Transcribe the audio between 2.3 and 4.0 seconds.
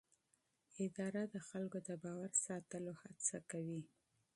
ساتلو هڅه کوي.